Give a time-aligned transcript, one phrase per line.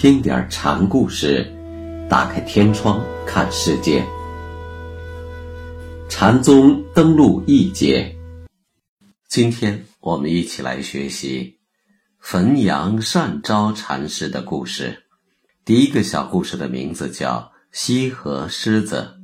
[0.00, 1.46] 听点禅故事，
[2.08, 4.02] 打开天窗看世界。
[6.08, 8.16] 禅宗登陆一节，
[9.28, 11.58] 今天我们一起来学习
[12.16, 15.02] 汾阳善昭禅师的故事。
[15.66, 19.16] 第一个小故事的名字叫《西河狮子》。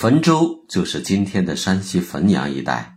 [0.00, 2.96] 汾州就是今天的山西汾阳一带，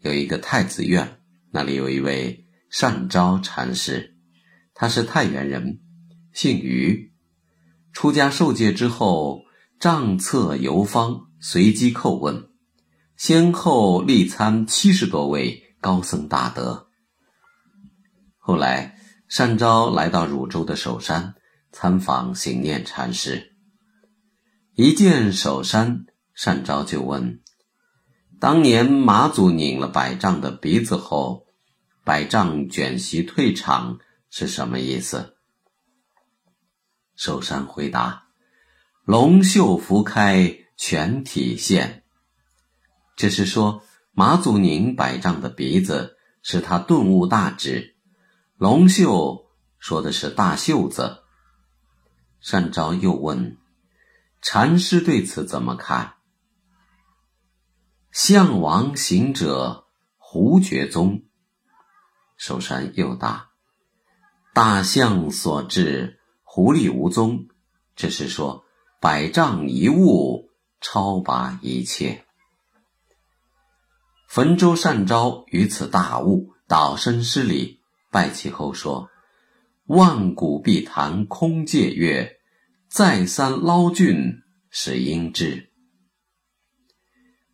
[0.00, 1.20] 有一个太子院，
[1.52, 4.16] 那里有一位善昭禅师，
[4.74, 5.78] 他是太原人，
[6.32, 7.12] 姓于。
[7.92, 9.42] 出家受戒之后，
[9.78, 12.48] 杖策游方，随机叩问，
[13.16, 16.88] 先后历参七十多位高僧大德。
[18.38, 18.98] 后来，
[19.28, 21.36] 善昭来到汝州的首山
[21.70, 23.54] 参访行念禅师，
[24.74, 26.06] 一见首山。
[26.34, 27.40] 善昭就问
[28.40, 31.46] ：“当年马祖拧了百丈的鼻子后，
[32.02, 35.36] 百丈卷席退场是什么意思？”
[37.14, 38.26] 寿山回答
[39.06, 42.02] ：“龙袖拂开，全体现。
[43.14, 47.94] 这是说马祖拧百丈的鼻子是他顿悟大智，
[48.56, 49.46] 龙袖
[49.78, 51.22] 说的是大袖子。”
[52.42, 53.56] 善昭又问
[54.42, 56.14] ：“禅师对此怎么看？”
[58.14, 59.86] 项王行者，
[60.18, 61.24] 胡觉宗。
[62.36, 63.50] 寿山又答
[64.54, 67.48] ：“大象所至，狐狸无踪。”
[67.96, 68.64] 这是说
[69.00, 70.48] 百丈一物，
[70.80, 72.24] 超拔一切。
[74.28, 77.80] 汾州善昭于此大悟，倒身施礼，
[78.12, 79.10] 拜其后说
[79.86, 82.36] ：“万古必谈空界月，
[82.88, 85.68] 再三捞俊是应知。”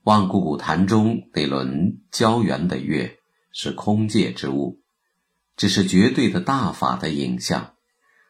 [0.05, 3.19] 万古古坛中那轮交圆的月
[3.53, 4.81] 是空界之物，
[5.57, 7.75] 只是绝对的大法的影像。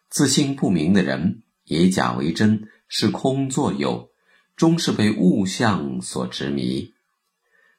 [0.08, 4.10] 自信不明的人以假为真，是空作有，
[4.56, 6.92] 终是被物象所执迷。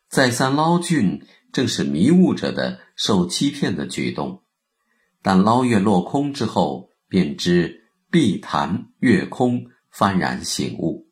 [0.08, 4.44] 再三捞俊，正是迷雾者的受欺骗的举动。
[5.22, 11.09] 但捞月落空之后，便知碧潭月空，幡然醒悟。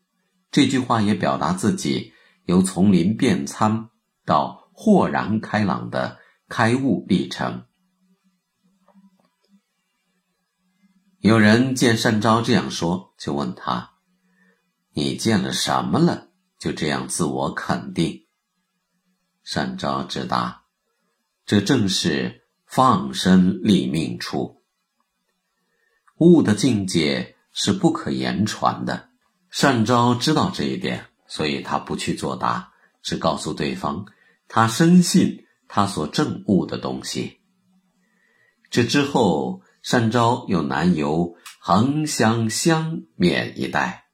[0.49, 2.13] 这句话也表达自己。
[2.49, 3.91] 由丛林变参
[4.25, 6.17] 到豁然开朗的
[6.47, 7.65] 开悟历程。
[11.19, 13.91] 有人见善昭这样说，就问他
[14.93, 16.29] ：“你见了什么了？
[16.57, 18.25] 就这样自我肯定？”
[19.45, 20.63] 善昭直答
[21.45, 24.63] ：“这正是放生立命处。
[26.17, 29.11] 悟的境界是不可言传的。”
[29.51, 31.08] 善昭知道这一点。
[31.29, 32.73] 所以他不去作答，
[33.03, 34.05] 只告诉对方，
[34.47, 37.39] 他深信他所证悟的东西。
[38.71, 44.05] 这之后，善昭又南游横乡乡缅一带，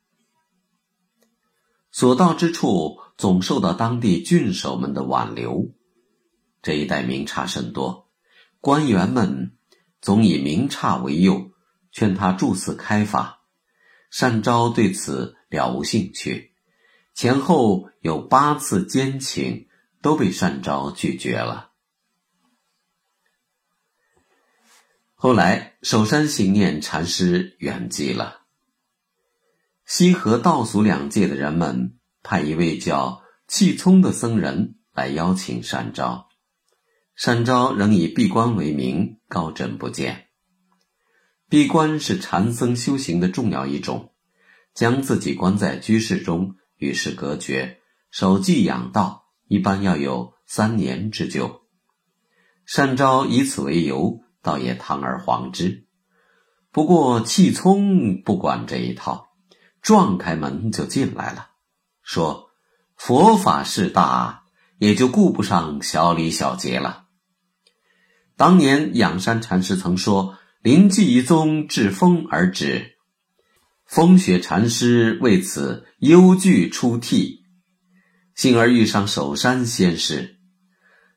[1.91, 5.73] 所到之处总受到当地郡守们的挽留。
[6.61, 8.09] 这一带名刹甚多，
[8.59, 9.55] 官员们
[10.01, 11.51] 总以名刹为诱，
[11.91, 13.43] 劝他住寺开法。
[14.09, 16.54] 善昭对此了无兴趣。
[17.15, 19.69] 前后有八次奸请，
[20.01, 21.71] 都被善昭拒绝了。
[25.13, 28.41] 后来守山行念禅师圆寂了，
[29.85, 36.27] 西河道俗两界的人们派一位叫契聪的僧人来邀请善昭，
[37.15, 40.27] 善昭仍以闭关为名，高枕不见。
[41.47, 44.13] 闭关是禅僧修行的重要一种，
[44.73, 46.57] 将自己关在居室中。
[46.77, 47.79] 与世隔绝，
[48.11, 51.61] 守寂养道，一般要有三年之久。
[52.65, 55.85] 善昭以此为由，倒也堂而皇之。
[56.71, 59.27] 不过气聪不管这一套，
[59.81, 61.49] 撞开门就进来了，
[62.01, 62.49] 说
[62.97, 64.43] ：“佛法事大，
[64.77, 67.05] 也就顾不上小礼小节了。”
[68.35, 72.94] 当年仰山禅师曾说：“临济一宗至风而止。”
[73.85, 77.45] 风雪禅师为此忧惧出涕，
[78.35, 80.37] 幸而遇上守山仙师。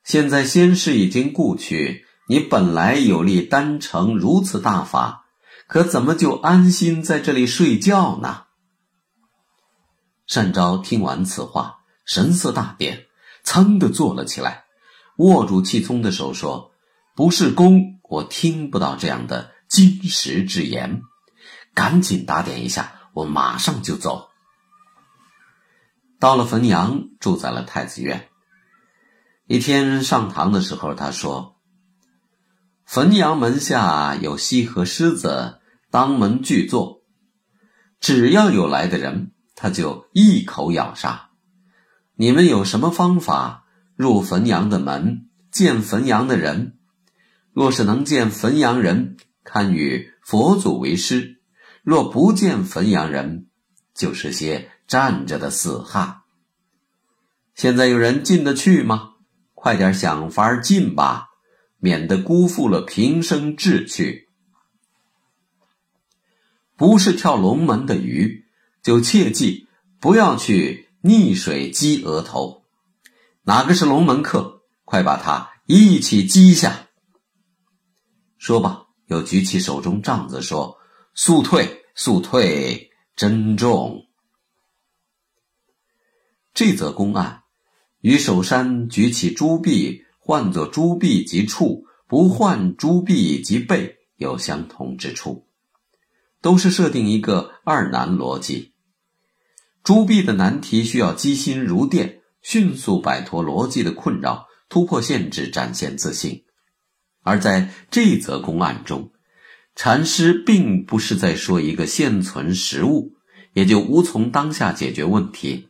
[0.04, 5.24] 现在仙师已经故去，你本来有力单成如此大法，
[5.66, 8.44] 可怎么就安心在这里睡觉呢？
[10.26, 13.06] 善昭听完此话，神色大变，
[13.44, 14.64] 噌的坐了起来，
[15.16, 16.72] 握住气聪的手说
[17.16, 21.00] ：“不是公，我听不到这样的金石之言。”
[21.78, 24.30] 赶紧打点一下，我马上就走。
[26.18, 28.28] 到了汾阳，住在了太子院。
[29.46, 31.54] 一天上堂的时候，他说
[32.82, 37.02] ：“汾阳门下有西河狮子，当门拒坐，
[38.00, 41.30] 只要有来的人，他就一口咬杀。
[42.16, 46.76] 你们有什么方法入汾阳的门，见汾阳的人？
[47.52, 51.37] 若是能见汾阳人，堪与佛祖为师；
[51.88, 53.46] 若不见汾阳人，
[53.94, 56.22] 就是些。”站着的死汉。
[57.54, 59.16] 现在有人进得去吗？
[59.52, 61.26] 快点想法进吧，
[61.76, 64.30] 免得辜负了平生志趣。
[66.74, 68.46] 不是跳龙门的鱼，
[68.82, 69.68] 就切记
[70.00, 72.64] 不要去溺水击额头。
[73.42, 74.62] 哪个是龙门客？
[74.86, 76.86] 快把他一起击下。
[78.38, 80.78] 说罢，又举起手中杖子说
[81.20, 84.06] ：“速退，速退，珍重。”
[86.54, 87.42] 这则公案，
[88.00, 95.48] 与守山举起朱壁换作朱壁即处，不换朱壁即背有相同之处，
[96.40, 98.74] 都是设定一个二难逻辑。
[99.82, 106.44] 朱壁的难题需要机心如电，迅速摆脱逻辑的困扰，突破限制，展现自信；
[107.22, 109.10] 而在这则公案中，
[109.78, 113.12] 禅师并不是在说一个现存实物，
[113.52, 115.68] 也就无从当下解决问题。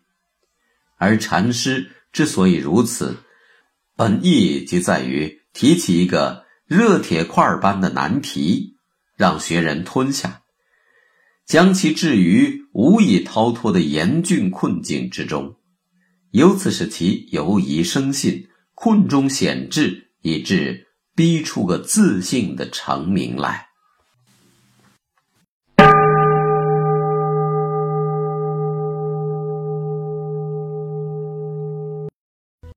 [0.96, 3.18] 而禅师之所以如此，
[3.96, 8.76] 本意即在于提起一个热铁块般的难题，
[9.14, 10.40] 让学人吞下，
[11.44, 15.56] 将其置于无以逃脱的严峻困境之中，
[16.30, 23.67] 由此使其犹疑生信，困中显智，以致逼出个自信的成名来。